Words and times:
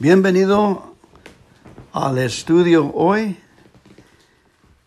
Bienvenido 0.00 0.94
al 1.92 2.16
estudio 2.16 2.90
hoy, 2.94 3.36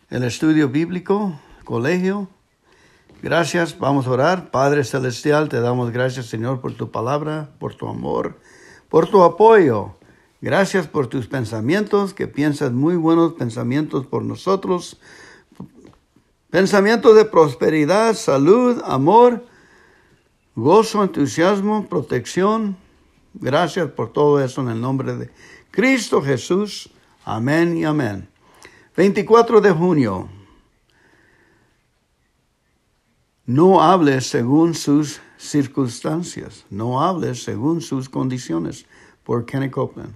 el 0.09 0.23
estudio 0.23 0.69
bíblico, 0.69 1.39
colegio. 1.65 2.27
Gracias, 3.21 3.77
vamos 3.77 4.07
a 4.07 4.09
orar. 4.09 4.49
Padre 4.49 4.83
Celestial, 4.83 5.49
te 5.49 5.59
damos 5.59 5.91
gracias 5.91 6.25
Señor 6.25 6.61
por 6.61 6.73
tu 6.73 6.89
palabra, 6.89 7.51
por 7.59 7.75
tu 7.75 7.87
amor, 7.87 8.39
por 8.89 9.07
tu 9.07 9.21
apoyo. 9.21 9.93
Gracias 10.41 10.87
por 10.87 11.05
tus 11.05 11.27
pensamientos, 11.27 12.15
que 12.15 12.27
piensas 12.27 12.71
muy 12.71 12.95
buenos 12.95 13.33
pensamientos 13.33 14.07
por 14.07 14.23
nosotros. 14.23 14.99
Pensamientos 16.49 17.15
de 17.15 17.25
prosperidad, 17.25 18.15
salud, 18.15 18.81
amor, 18.83 19.45
gozo, 20.55 21.03
entusiasmo, 21.03 21.85
protección, 21.87 22.77
Gracias 23.33 23.89
por 23.91 24.13
todo 24.13 24.43
eso 24.43 24.61
en 24.61 24.69
el 24.69 24.79
nombre 24.79 25.15
de 25.15 25.29
Cristo 25.71 26.21
Jesús. 26.21 26.89
Amén 27.25 27.75
y 27.77 27.85
amén. 27.85 28.27
24 28.95 29.61
de 29.61 29.71
junio. 29.71 30.29
No 33.45 33.81
hables 33.81 34.27
según 34.27 34.73
sus 34.73 35.19
circunstancias, 35.37 36.65
no 36.69 37.01
hables 37.01 37.43
según 37.43 37.81
sus 37.81 38.07
condiciones. 38.07 38.85
Por 39.23 39.45
Kenny 39.45 39.69
Copeland. 39.69 40.15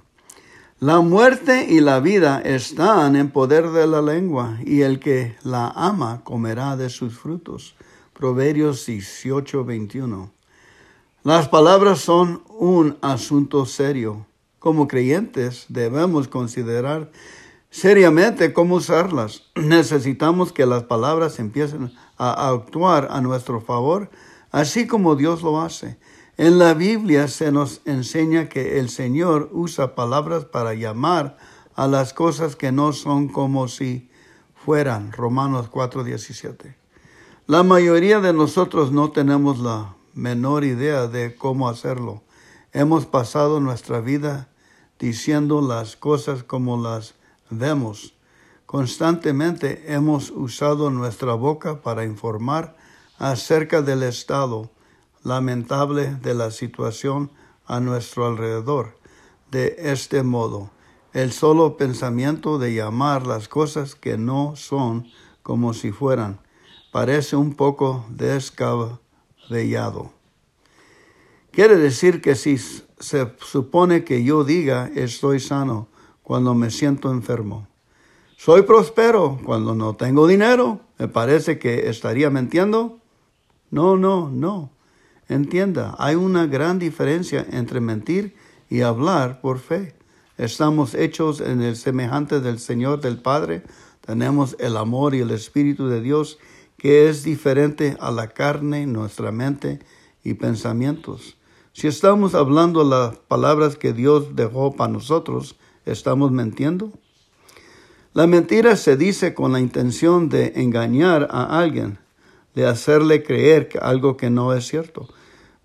La 0.79 0.99
muerte 0.99 1.65
y 1.69 1.79
la 1.79 1.99
vida 2.01 2.41
están 2.41 3.15
en 3.15 3.31
poder 3.31 3.69
de 3.69 3.87
la 3.87 4.01
lengua, 4.01 4.59
y 4.63 4.81
el 4.81 4.99
que 4.99 5.35
la 5.43 5.69
ama 5.69 6.21
comerá 6.23 6.75
de 6.75 6.89
sus 6.89 7.17
frutos. 7.17 7.75
Proverbios 8.13 8.85
18, 8.85 9.63
21. 9.63 10.36
Las 11.27 11.49
palabras 11.49 11.99
son 11.99 12.41
un 12.47 12.97
asunto 13.01 13.65
serio. 13.65 14.25
Como 14.59 14.87
creyentes 14.87 15.65
debemos 15.67 16.29
considerar 16.29 17.11
seriamente 17.69 18.53
cómo 18.53 18.75
usarlas. 18.75 19.43
Necesitamos 19.55 20.53
que 20.53 20.65
las 20.65 20.83
palabras 20.83 21.39
empiecen 21.39 21.91
a 22.17 22.47
actuar 22.47 23.09
a 23.11 23.19
nuestro 23.19 23.59
favor, 23.59 24.09
así 24.51 24.87
como 24.87 25.17
Dios 25.17 25.41
lo 25.41 25.59
hace. 25.59 25.99
En 26.37 26.59
la 26.59 26.73
Biblia 26.73 27.27
se 27.27 27.51
nos 27.51 27.81
enseña 27.83 28.47
que 28.47 28.79
el 28.79 28.87
Señor 28.87 29.49
usa 29.51 29.95
palabras 29.95 30.45
para 30.45 30.75
llamar 30.75 31.35
a 31.75 31.87
las 31.87 32.13
cosas 32.13 32.55
que 32.55 32.71
no 32.71 32.93
son 32.93 33.27
como 33.27 33.67
si 33.67 34.09
fueran. 34.55 35.11
Romanos 35.11 35.69
4:17. 35.69 36.77
La 37.47 37.63
mayoría 37.63 38.21
de 38.21 38.31
nosotros 38.31 38.93
no 38.93 39.11
tenemos 39.11 39.59
la 39.59 39.97
menor 40.17 40.63
idea 40.63 41.07
de 41.07 41.35
cómo 41.35 41.69
hacerlo. 41.69 42.23
Hemos 42.73 43.05
pasado 43.05 43.59
nuestra 43.59 44.01
vida 44.01 44.49
diciendo 44.99 45.61
las 45.61 45.95
cosas 45.95 46.43
como 46.43 46.81
las 46.81 47.13
vemos. 47.51 48.15
Constantemente 48.65 49.93
hemos 49.93 50.31
usado 50.31 50.89
nuestra 50.89 51.35
boca 51.35 51.83
para 51.83 52.03
informar 52.03 52.75
acerca 53.19 53.83
del 53.83 54.01
estado 54.01 54.71
lamentable 55.23 56.15
de 56.15 56.33
la 56.33 56.49
situación 56.49 57.31
a 57.67 57.79
nuestro 57.79 58.25
alrededor. 58.25 58.97
De 59.51 59.75
este 59.77 60.23
modo, 60.23 60.71
el 61.13 61.31
solo 61.31 61.77
pensamiento 61.77 62.57
de 62.57 62.73
llamar 62.73 63.27
las 63.27 63.47
cosas 63.47 63.93
que 63.93 64.17
no 64.17 64.55
son 64.55 65.07
como 65.43 65.75
si 65.75 65.91
fueran 65.91 66.39
parece 66.91 67.35
un 67.35 67.53
poco 67.53 68.05
descabellado 68.09 69.06
Quiere 71.51 71.77
decir 71.77 72.21
que 72.21 72.35
si 72.35 72.57
se 72.57 73.31
supone 73.39 74.03
que 74.03 74.23
yo 74.23 74.43
diga 74.43 74.89
estoy 74.95 75.39
sano 75.39 75.87
cuando 76.23 76.53
me 76.53 76.69
siento 76.69 77.11
enfermo, 77.11 77.67
soy 78.37 78.61
próspero 78.61 79.39
cuando 79.43 79.73
no 79.73 79.95
tengo 79.95 80.27
dinero, 80.27 80.81
me 80.99 81.07
parece 81.07 81.57
que 81.57 81.89
estaría 81.89 82.29
mintiendo. 82.29 82.99
No, 83.71 83.97
no, 83.97 84.29
no. 84.29 84.71
Entienda, 85.27 85.95
hay 85.97 86.15
una 86.15 86.45
gran 86.45 86.79
diferencia 86.79 87.45
entre 87.51 87.81
mentir 87.81 88.35
y 88.69 88.81
hablar 88.81 89.41
por 89.41 89.59
fe. 89.59 89.95
Estamos 90.37 90.93
hechos 90.93 91.41
en 91.41 91.61
el 91.61 91.75
semejante 91.75 92.39
del 92.39 92.59
Señor 92.59 93.01
del 93.01 93.17
Padre, 93.17 93.63
tenemos 94.05 94.55
el 94.59 94.77
amor 94.77 95.15
y 95.15 95.19
el 95.19 95.31
Espíritu 95.31 95.87
de 95.87 95.99
Dios 95.99 96.37
que 96.77 97.09
es 97.09 97.23
diferente 97.23 97.97
a 97.99 98.11
la 98.11 98.29
carne, 98.29 98.85
nuestra 98.85 99.31
mente 99.31 99.79
y 100.23 100.35
pensamientos. 100.35 101.37
Si 101.73 101.87
estamos 101.87 102.35
hablando 102.35 102.83
las 102.83 103.17
palabras 103.17 103.75
que 103.75 103.93
Dios 103.93 104.35
dejó 104.35 104.75
para 104.75 104.91
nosotros, 104.91 105.57
¿estamos 105.85 106.31
mintiendo? 106.31 106.91
La 108.13 108.25
mentira 108.25 108.75
se 108.75 108.97
dice 108.97 109.33
con 109.33 109.51
la 109.51 109.59
intención 109.59 110.29
de 110.29 110.53
engañar 110.55 111.27
a 111.29 111.59
alguien, 111.59 111.99
de 112.55 112.65
hacerle 112.65 113.21
creer 113.21 113.69
algo 113.81 114.17
que 114.17 114.31
no 114.31 114.53
es 114.53 114.67
cierto. 114.67 115.07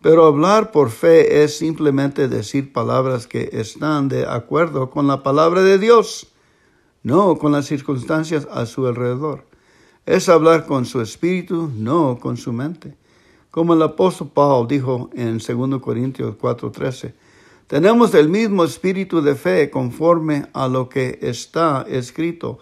Pero 0.03 0.27
hablar 0.27 0.73
por 0.73 0.91
fe 0.91 1.45
es 1.45 1.57
simplemente 1.57 2.29
decir 2.29 2.73
palabras 2.73 3.27
que 3.27 3.51
están 3.53 4.09
de 4.09 4.27
acuerdo 4.27 4.91
con 4.91 5.07
la 5.07 5.23
palabra 5.23 5.63
de 5.63 5.79
Dios, 5.79 6.27
no 7.03 7.39
con 7.39 7.53
las 7.53 7.67
circunstancias 7.67 8.47
a 8.51 8.67
su 8.67 8.87
alrededor. 8.87 9.47
Es 10.05 10.29
hablar 10.29 10.67
con 10.67 10.85
su 10.85 11.01
espíritu, 11.01 11.71
no 11.77 12.19
con 12.19 12.37
su 12.37 12.53
mente. 12.53 12.97
Como 13.53 13.75
el 13.75 13.83
apóstol 13.83 14.31
Pablo 14.35 14.67
dijo 14.67 15.11
en 15.15 15.39
2 15.39 15.81
Corintios 15.81 16.37
4:13, 16.37 17.15
tenemos 17.69 18.13
el 18.15 18.29
mismo 18.29 18.65
espíritu 18.65 19.23
de 19.23 19.35
fe 19.35 19.71
conforme 19.71 20.47
a 20.53 20.69
lo 20.69 20.89
que 20.89 21.19
está 21.23 21.87
escrito. 21.89 22.59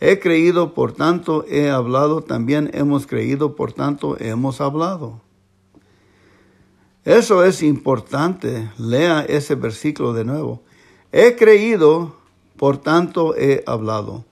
He 0.00 0.18
creído, 0.18 0.72
por 0.72 0.92
tanto 0.92 1.44
he 1.46 1.68
hablado, 1.68 2.22
también 2.22 2.70
hemos 2.72 3.06
creído, 3.06 3.54
por 3.54 3.72
tanto 3.72 4.16
hemos 4.18 4.62
hablado. 4.62 5.20
Eso 7.04 7.44
es 7.44 7.62
importante. 7.62 8.70
Lea 8.78 9.20
ese 9.28 9.54
versículo 9.54 10.14
de 10.14 10.24
nuevo. 10.24 10.62
He 11.12 11.36
creído, 11.36 12.16
por 12.56 12.78
tanto 12.78 13.36
he 13.36 13.62
hablado. 13.66 14.24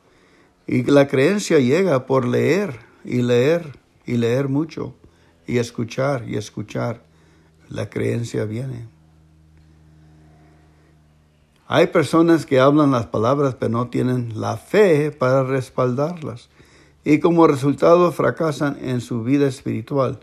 Y 0.70 0.82
la 0.82 1.08
creencia 1.08 1.58
llega 1.60 2.04
por 2.04 2.28
leer 2.28 2.78
y 3.02 3.22
leer 3.22 3.78
y 4.04 4.18
leer 4.18 4.50
mucho 4.50 4.94
y 5.46 5.56
escuchar 5.56 6.28
y 6.28 6.36
escuchar. 6.36 7.02
La 7.70 7.88
creencia 7.88 8.44
viene. 8.44 8.86
Hay 11.66 11.86
personas 11.86 12.44
que 12.44 12.60
hablan 12.60 12.90
las 12.90 13.06
palabras 13.06 13.54
pero 13.58 13.72
no 13.72 13.88
tienen 13.88 14.38
la 14.38 14.58
fe 14.58 15.10
para 15.10 15.42
respaldarlas 15.42 16.50
y 17.02 17.18
como 17.18 17.46
resultado 17.46 18.12
fracasan 18.12 18.76
en 18.82 19.00
su 19.00 19.22
vida 19.22 19.48
espiritual. 19.48 20.20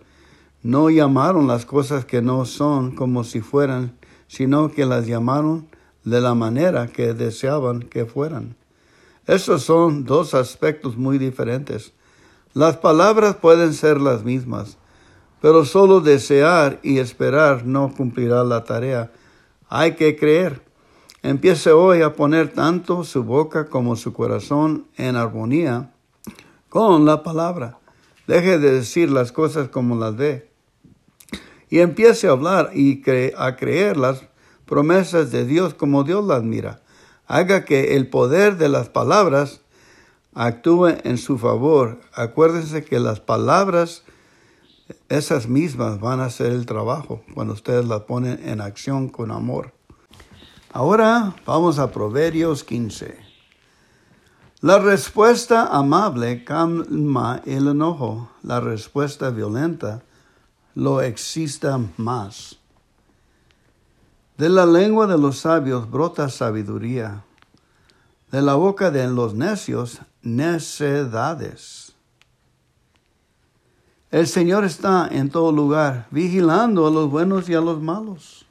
No 0.61 0.91
llamaron 0.91 1.47
las 1.47 1.65
cosas 1.65 2.05
que 2.05 2.21
no 2.21 2.45
son 2.45 2.95
como 2.95 3.23
si 3.23 3.41
fueran, 3.41 3.97
sino 4.27 4.71
que 4.71 4.85
las 4.85 5.07
llamaron 5.07 5.67
de 6.03 6.21
la 6.21 6.35
manera 6.35 6.85
que 6.85 7.15
deseaban 7.15 7.81
que 7.81 8.05
fueran. 8.05 8.55
Esos 9.27 9.63
son 9.63 10.05
dos 10.05 10.35
aspectos 10.35 10.97
muy 10.97 11.17
diferentes. 11.17 11.93
Las 12.53 12.77
palabras 12.77 13.35
pueden 13.35 13.73
ser 13.73 13.99
las 13.99 14.23
mismas, 14.23 14.77
pero 15.41 15.65
solo 15.65 15.99
desear 15.99 16.79
y 16.83 16.99
esperar 16.99 17.65
no 17.65 17.91
cumplirá 17.95 18.43
la 18.43 18.63
tarea. 18.63 19.11
Hay 19.67 19.95
que 19.95 20.15
creer. 20.15 20.61
Empiece 21.23 21.71
hoy 21.71 22.03
a 22.03 22.13
poner 22.13 22.53
tanto 22.53 23.03
su 23.03 23.23
boca 23.23 23.65
como 23.65 23.95
su 23.95 24.13
corazón 24.13 24.85
en 24.95 25.15
armonía 25.15 25.91
con 26.69 27.05
la 27.05 27.23
palabra. 27.23 27.79
Deje 28.27 28.59
de 28.59 28.71
decir 28.73 29.09
las 29.09 29.31
cosas 29.31 29.69
como 29.69 29.95
las 29.95 30.15
ve. 30.15 30.51
Y 31.67 31.79
empiece 31.79 32.27
a 32.27 32.31
hablar 32.31 32.69
y 32.75 33.01
a 33.35 33.55
creer 33.55 33.97
las 33.97 34.23
promesas 34.67 35.31
de 35.31 35.45
Dios 35.45 35.73
como 35.73 36.03
Dios 36.03 36.23
las 36.23 36.43
mira 36.43 36.84
haga 37.27 37.65
que 37.65 37.95
el 37.95 38.09
poder 38.09 38.57
de 38.57 38.69
las 38.69 38.89
palabras 38.89 39.61
actúe 40.33 40.97
en 41.03 41.17
su 41.17 41.37
favor. 41.37 42.01
Acuérdense 42.13 42.83
que 42.83 42.99
las 42.99 43.19
palabras, 43.19 44.03
esas 45.09 45.47
mismas, 45.47 45.99
van 45.99 46.19
a 46.19 46.25
hacer 46.25 46.51
el 46.51 46.65
trabajo 46.65 47.23
cuando 47.33 47.53
ustedes 47.53 47.85
las 47.85 48.01
ponen 48.01 48.39
en 48.47 48.61
acción 48.61 49.09
con 49.09 49.31
amor. 49.31 49.73
Ahora 50.71 51.35
vamos 51.45 51.79
a 51.79 51.91
Proverbios 51.91 52.63
15. 52.63 53.17
La 54.61 54.79
respuesta 54.79 55.67
amable 55.67 56.43
calma 56.43 57.41
el 57.45 57.67
enojo, 57.67 58.31
la 58.43 58.59
respuesta 58.59 59.29
violenta 59.29 60.03
lo 60.73 61.01
excita 61.01 61.79
más. 61.97 62.57
De 64.37 64.49
la 64.49 64.65
lengua 64.65 65.07
de 65.07 65.17
los 65.17 65.39
sabios 65.39 65.89
brota 65.89 66.27
sabiduría, 66.27 67.23
de 68.31 68.41
la 68.41 68.55
boca 68.55 68.91
de 68.91 69.07
los 69.07 69.33
necios 69.33 70.01
necedades. 70.21 71.93
El 74.11 74.27
Señor 74.27 74.65
está 74.65 75.07
en 75.09 75.29
todo 75.29 75.51
lugar, 75.51 76.07
vigilando 76.11 76.85
a 76.85 76.91
los 76.91 77.09
buenos 77.09 77.47
y 77.47 77.53
a 77.53 77.61
los 77.61 77.81
malos. 77.81 78.45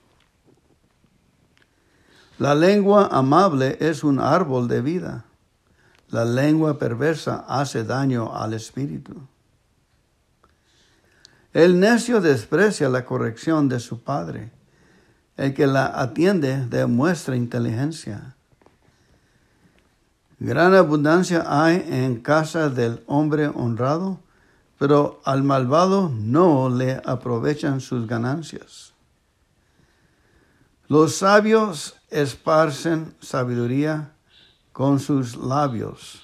La 2.38 2.54
lengua 2.54 3.08
amable 3.12 3.76
es 3.80 4.02
un 4.04 4.18
árbol 4.18 4.68
de 4.68 4.80
vida. 4.80 5.24
La 6.08 6.24
lengua 6.24 6.78
perversa 6.78 7.44
hace 7.46 7.84
daño 7.84 8.34
al 8.34 8.54
espíritu. 8.54 9.14
El 11.52 11.78
necio 11.78 12.20
desprecia 12.20 12.88
la 12.88 13.04
corrección 13.04 13.68
de 13.68 13.80
su 13.80 14.02
padre. 14.02 14.50
El 15.36 15.54
que 15.54 15.66
la 15.66 15.86
atiende 16.00 16.66
demuestra 16.66 17.36
inteligencia. 17.36 18.36
Gran 20.38 20.74
abundancia 20.74 21.44
hay 21.46 21.84
en 21.88 22.20
casa 22.20 22.68
del 22.68 23.02
hombre 23.06 23.48
honrado, 23.48 24.20
pero 24.78 25.20
al 25.24 25.42
malvado 25.42 26.08
no 26.08 26.68
le 26.68 27.00
aprovechan 27.04 27.80
sus 27.80 28.06
ganancias. 28.06 28.92
Los 30.86 31.16
sabios 31.16 31.96
esparcen 32.10 33.14
sabiduría 33.20 34.12
con 34.72 35.00
sus 35.00 35.36
labios. 35.36 36.22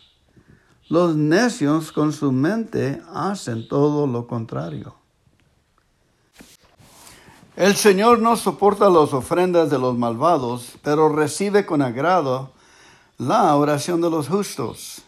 Los 0.88 1.16
necios 1.16 1.92
con 1.92 2.12
su 2.12 2.30
mente 2.30 3.00
hacen 3.14 3.66
todo 3.68 4.06
lo 4.06 4.26
contrario. 4.26 4.99
El 7.60 7.76
Señor 7.76 8.20
no 8.20 8.38
soporta 8.38 8.88
las 8.88 9.12
ofrendas 9.12 9.68
de 9.68 9.78
los 9.78 9.94
malvados, 9.94 10.78
pero 10.80 11.10
recibe 11.10 11.66
con 11.66 11.82
agrado 11.82 12.52
la 13.18 13.54
oración 13.54 14.00
de 14.00 14.08
los 14.08 14.28
justos. 14.28 15.02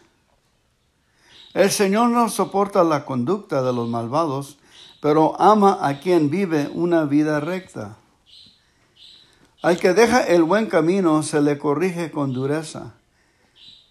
El 1.54 1.70
Señor 1.70 2.10
no 2.10 2.28
soporta 2.28 2.84
la 2.84 3.06
conducta 3.06 3.62
de 3.62 3.72
los 3.72 3.88
malvados, 3.88 4.58
pero 5.00 5.34
ama 5.40 5.78
a 5.80 5.98
quien 5.98 6.28
vive 6.28 6.70
una 6.74 7.04
vida 7.04 7.40
recta. 7.40 7.96
Al 9.62 9.78
que 9.78 9.94
deja 9.94 10.20
el 10.20 10.42
buen 10.42 10.66
camino 10.66 11.22
se 11.22 11.40
le 11.40 11.56
corrige 11.56 12.10
con 12.10 12.34
dureza. 12.34 12.92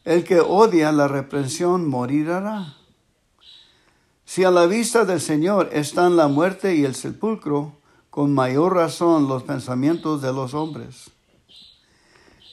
El 0.03 0.23
que 0.23 0.39
odia 0.39 0.91
la 0.91 1.07
reprensión 1.07 1.89
morirá. 1.89 2.75
Si 4.23 4.43
a 4.43 4.51
la 4.51 4.67
vista 4.67 5.03
del 5.03 5.19
Señor 5.19 5.71
están 5.73 6.15
la 6.15 6.27
muerte 6.27 6.75
y 6.75 6.85
el 6.85 6.93
sepulcro, 6.93 7.80
con 8.11 8.33
mayor 8.33 8.75
razón 8.75 9.29
los 9.29 9.43
pensamientos 9.43 10.21
de 10.21 10.33
los 10.33 10.53
hombres. 10.53 11.09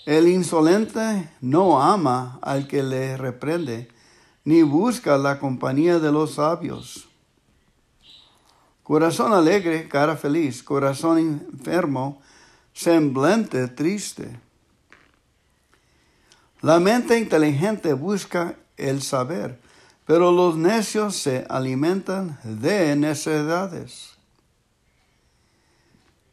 El 0.07 0.29
insolente 0.29 1.31
no 1.41 1.83
ama 1.83 2.39
al 2.41 2.69
que 2.69 2.83
le 2.83 3.17
reprende, 3.17 3.89
ni 4.45 4.63
busca 4.63 5.19
la 5.19 5.39
compañía 5.41 5.99
de 5.99 6.13
los 6.13 6.35
sabios. 6.37 7.09
Corazón 8.85 9.35
alegre, 9.35 9.89
cara 9.89 10.17
feliz, 10.17 10.63
corazón 10.63 11.19
enfermo, 11.53 12.23
semblante 12.73 13.67
triste. 13.67 14.41
La 16.63 16.79
mente 16.79 17.19
inteligente 17.19 17.93
busca 17.95 18.55
el 18.77 19.03
saber, 19.03 19.61
pero 20.07 20.31
los 20.31 20.57
necios 20.57 21.17
se 21.17 21.45
alimentan 21.51 22.39
de 22.45 22.95
necedades. 22.95 24.18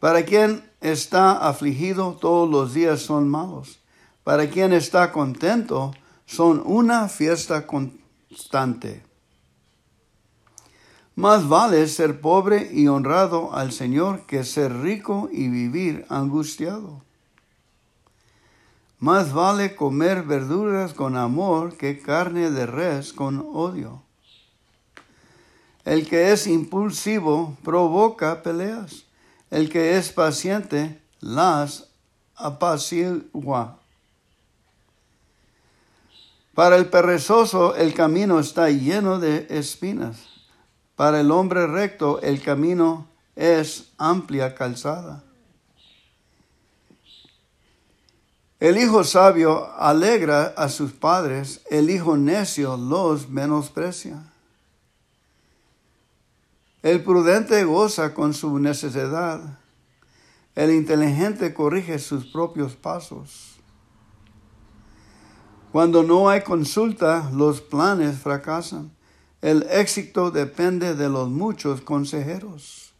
Para 0.06 0.24
quien 0.24 0.64
está 0.82 1.50
afligido, 1.50 2.14
todos 2.22 2.48
los 2.48 2.76
días 2.76 3.02
son 3.02 3.28
malos. 3.28 3.80
Para 4.24 4.48
quien 4.52 4.72
está 4.72 5.12
contento, 5.12 5.96
son 6.28 6.62
una 6.64 7.10
fiesta 7.10 7.66
constante. 7.66 9.04
Más 11.16 11.50
vale 11.50 11.88
ser 11.88 12.22
pobre 12.22 12.70
y 12.72 12.88
honrado 12.88 13.56
al 13.56 13.72
Señor 13.72 14.28
que 14.28 14.44
ser 14.44 14.78
rico 14.78 15.28
y 15.32 15.48
vivir 15.48 16.06
angustiado. 16.10 17.02
Más 19.00 19.34
vale 19.34 19.76
comer 19.76 20.22
verduras 20.22 20.94
con 20.94 21.18
amor 21.18 21.78
que 21.78 22.00
carne 22.00 22.52
de 22.52 22.68
res 22.68 23.12
con 23.12 23.40
odio. 23.40 24.04
El 25.84 26.08
que 26.08 26.32
es 26.32 26.46
impulsivo 26.46 27.58
provoca 27.64 28.44
peleas. 28.44 29.05
El 29.56 29.70
que 29.70 29.98
es 29.98 30.12
paciente 30.12 31.02
las 31.22 31.88
apacigua. 32.36 33.80
Para 36.54 36.76
el 36.76 36.88
perezoso 36.88 37.76
el 37.76 37.94
camino 37.94 38.40
está 38.40 38.70
lleno 38.70 39.20
de 39.20 39.48
espinas 39.50 40.36
para 40.96 41.20
el 41.20 41.32
hombre 41.32 41.68
recto 41.68 42.22
el 42.22 42.42
camino 42.42 43.08
es 43.36 43.92
amplia 43.98 44.56
calzada. 44.56 45.24
El 48.60 48.78
hijo 48.78 49.04
sabio 49.04 49.70
alegra 49.78 50.54
a 50.56 50.70
sus 50.70 50.94
padres, 50.94 51.62
el 51.70 51.90
hijo 51.90 52.16
necio 52.16 52.78
los 52.78 53.30
menosprecia. 53.30 54.24
El 56.86 57.04
prudente 57.04 57.64
goza 57.64 58.14
con 58.14 58.36
su 58.36 58.60
necesidad, 58.60 59.58
el 60.54 60.70
inteligente 60.70 61.52
corrige 61.52 61.98
sus 61.98 62.28
propios 62.28 62.76
pasos. 62.76 63.56
Cuando 65.72 66.04
no 66.04 66.30
hay 66.30 66.42
consulta, 66.42 67.32
los 67.34 67.60
planes 67.60 68.20
fracasan. 68.20 68.92
El 69.42 69.64
éxito 69.72 70.30
depende 70.30 70.94
de 70.94 71.10
los 71.10 71.28
muchos 71.28 71.82
consejeros. 71.82 72.94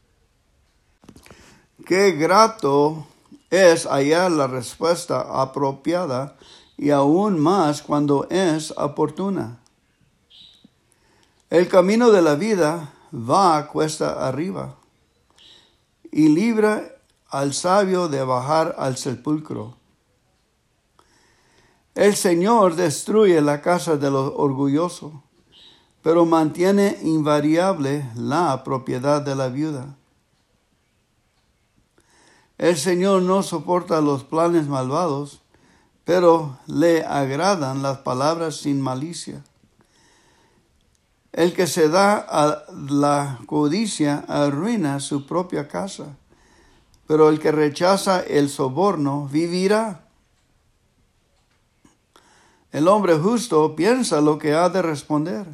Qué 1.86 2.14
grato 2.14 3.06
es 3.52 3.86
hallar 3.86 4.32
la 4.32 4.48
respuesta 4.48 5.44
apropiada 5.44 6.38
y 6.76 6.90
aún 6.90 7.40
más 7.40 7.84
cuando 7.84 8.28
es 8.32 8.74
oportuna. 8.78 9.60
El 11.52 11.68
camino 11.68 12.10
de 12.10 12.24
la 12.24 12.34
vida 12.34 12.95
va 13.16 13.68
cuesta 13.68 14.28
arriba 14.28 14.76
y 16.12 16.28
libra 16.30 16.92
al 17.30 17.54
sabio 17.54 18.08
de 18.08 18.24
bajar 18.24 18.76
al 18.78 18.98
sepulcro. 18.98 19.78
El 21.94 22.16
Señor 22.16 22.76
destruye 22.76 23.42
la 23.42 23.62
casa 23.62 23.98
de 23.98 24.12
los 24.12 24.34
orgullosos 24.36 25.14
pero 26.06 26.24
mantiene 26.24 27.00
invariable 27.02 28.08
la 28.14 28.64
propiedad 28.64 29.24
de 29.24 29.34
la 29.34 29.48
viuda. 29.48 29.98
El 32.60 32.78
Señor 32.78 33.24
no 33.24 33.42
soporta 33.42 34.02
los 34.02 34.24
planes 34.24 34.68
malvados, 34.68 35.42
pero 36.04 36.60
le 36.68 37.04
agradan 37.04 37.82
las 37.82 37.98
palabras 37.98 38.58
sin 38.58 38.82
malicia. 38.82 39.44
El 41.36 41.54
que 41.54 41.68
se 41.68 41.90
da 41.90 42.18
a 42.18 42.64
la 42.90 43.40
codicia 43.46 44.24
arruina 44.28 45.00
su 45.00 45.28
propia 45.28 45.68
casa, 45.68 46.16
pero 47.06 47.30
el 47.30 47.40
que 47.40 47.52
rechaza 47.52 48.22
el 48.22 48.50
soborno 48.50 49.28
vivirá. 49.32 50.08
El 52.72 52.88
hombre 52.88 53.18
justo 53.18 53.76
piensa 53.76 54.22
lo 54.22 54.40
que 54.40 54.54
ha 54.54 54.70
de 54.70 54.82
responder 54.82 55.46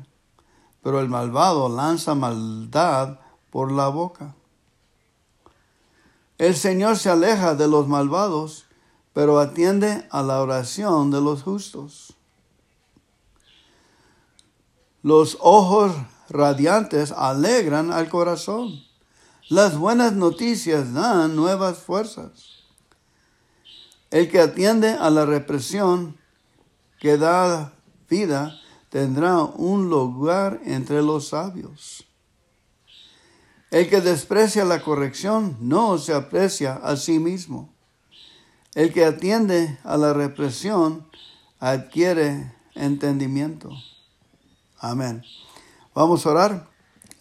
pero 0.82 1.00
el 1.00 1.10
malvado 1.10 1.70
lanza 1.70 2.16
maldad 2.16 3.20
por 3.50 3.72
la 3.72 3.88
boca. 3.90 4.36
El 6.38 6.56
Señor 6.56 6.98
se 6.98 7.10
aleja 7.10 7.54
de 7.54 7.68
los 7.68 7.88
malvados, 7.88 8.66
pero 9.14 9.40
atiende 9.40 10.08
a 10.10 10.24
la 10.24 10.42
oración 10.42 11.12
de 11.12 11.22
los 11.22 11.44
justos. 11.44 12.16
Los 15.04 15.38
ojos 15.42 15.94
radiantes 16.30 17.12
alegran 17.12 17.92
al 17.92 18.08
corazón. 18.10 18.84
Las 19.50 19.78
buenas 19.78 20.14
noticias 20.14 20.94
dan 20.94 21.36
nuevas 21.36 21.80
fuerzas. 21.80 22.66
El 24.12 24.30
que 24.30 24.40
atiende 24.40 24.92
a 24.92 25.10
la 25.10 25.26
represión 25.26 26.18
que 27.00 27.18
da 27.18 27.74
vida 28.08 28.60
tendrá 28.90 29.42
un 29.42 29.90
lugar 29.90 30.62
entre 30.66 31.02
los 31.02 31.30
sabios. 31.30 32.06
El 33.72 33.90
que 33.90 34.02
desprecia 34.02 34.66
la 34.66 34.84
corrección 34.84 35.58
no 35.60 35.98
se 35.98 36.14
aprecia 36.14 36.76
a 36.76 36.96
sí 36.96 37.18
mismo. 37.18 37.74
El 38.76 38.94
que 38.94 39.04
atiende 39.06 39.80
a 39.84 39.98
la 39.98 40.14
represión 40.14 41.08
adquiere 41.60 42.54
entendimiento. 42.76 43.72
Amén. 44.82 45.24
Vamos 45.94 46.26
a 46.26 46.32
orar. 46.32 46.68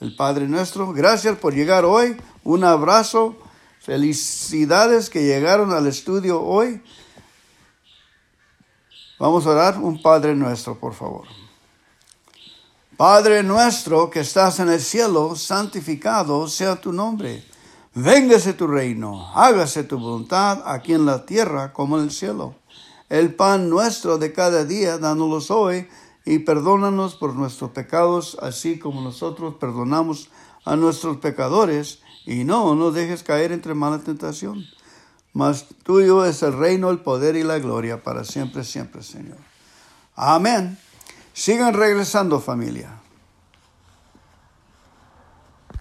El 0.01 0.17
Padre 0.17 0.49
nuestro, 0.49 0.95
gracias 0.95 1.37
por 1.37 1.55
llegar 1.55 1.85
hoy. 1.85 2.17
Un 2.43 2.65
abrazo. 2.65 3.37
Felicidades 3.81 5.11
que 5.11 5.25
llegaron 5.25 5.71
al 5.71 5.87
estudio 5.87 6.41
hoy. 6.41 6.83
Vamos 9.19 9.45
a 9.45 9.51
orar 9.51 9.79
un 9.79 10.01
Padre 10.01 10.35
nuestro, 10.35 10.81
por 10.81 10.95
favor. 10.95 11.27
Padre 12.97 13.43
nuestro 13.43 14.09
que 14.09 14.21
estás 14.21 14.59
en 14.61 14.71
el 14.71 14.81
cielo, 14.81 15.37
santificado 15.37 16.49
sea 16.49 16.81
tu 16.81 16.95
nombre. 16.95 17.45
Véngase 17.95 18.55
tu 18.55 18.67
reino, 18.67 19.31
hágase 19.35 19.85
tu 19.85 19.99
voluntad 19.99 20.63
aquí 20.65 20.95
en 20.95 21.05
la 21.05 21.27
tierra 21.27 21.75
como 21.75 21.99
en 21.99 22.05
el 22.05 22.11
cielo. 22.11 22.55
El 23.11 23.35
pan 23.35 23.69
nuestro 23.69 24.17
de 24.17 24.33
cada 24.33 24.65
día, 24.65 24.97
dánoslo 24.97 25.57
hoy, 25.59 25.89
y 26.25 26.41
perdónanos 26.41 27.15
por 27.15 27.35
nuestros 27.35 27.71
pecados, 27.71 28.37
así 28.43 28.79
como 28.79 29.01
nosotros 29.01 29.55
perdonamos 29.61 30.29
a 30.65 30.77
nuestros 30.77 31.17
pecadores, 31.19 32.01
y 32.27 32.45
no 32.45 32.75
nos 32.75 32.95
dejes 32.95 33.23
caer 33.23 33.51
entre 33.53 33.75
mala 33.75 33.99
tentación. 34.01 34.67
Mas 35.33 35.67
tuyo 35.85 36.25
es 36.25 36.43
el 36.43 36.53
reino, 36.53 36.91
el 36.91 36.99
poder 36.99 37.37
y 37.37 37.43
la 37.43 37.59
gloria 37.59 38.03
para 38.03 38.25
siempre, 38.25 38.65
siempre, 38.65 39.03
Señor. 39.03 39.39
Amén. 40.15 40.79
Sigan 41.33 41.75
regresando 41.75 42.41
familia. 42.41 43.00